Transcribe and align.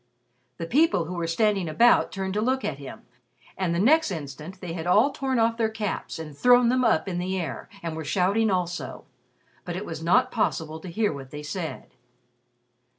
The 0.57 0.65
people 0.65 1.05
who 1.05 1.13
were 1.13 1.27
standing 1.27 1.69
about 1.69 2.11
turned 2.11 2.33
to 2.33 2.41
look 2.41 2.65
at 2.65 2.79
him, 2.79 3.03
and 3.55 3.69
the 3.69 3.77
next 3.79 4.09
instant 4.09 4.59
they 4.59 4.73
had 4.73 4.87
all 4.87 5.11
torn 5.11 5.37
off 5.37 5.57
their 5.57 5.69
caps 5.69 6.17
and 6.17 6.35
thrown 6.35 6.69
them 6.69 6.83
up 6.83 7.07
in 7.07 7.19
the 7.19 7.39
air 7.39 7.69
and 7.83 7.95
were 7.95 8.03
shouting 8.03 8.49
also. 8.49 9.05
But 9.63 9.75
it 9.75 9.85
was 9.85 10.01
not 10.01 10.31
possible 10.31 10.79
to 10.79 10.87
hear 10.89 11.13
what 11.13 11.29
they 11.29 11.43
said. 11.43 11.91